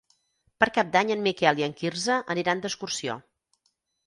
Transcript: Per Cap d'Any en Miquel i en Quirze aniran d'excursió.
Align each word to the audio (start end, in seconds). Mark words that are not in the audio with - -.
Per 0.63 0.67
Cap 0.77 0.87
d'Any 0.95 1.11
en 1.15 1.21
Miquel 1.27 1.61
i 1.63 1.67
en 1.67 1.75
Quirze 1.83 2.17
aniran 2.37 2.65
d'excursió. 2.65 3.19